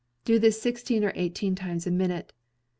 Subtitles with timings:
[0.25, 2.33] Do this sixteen or eigh teen times a minute.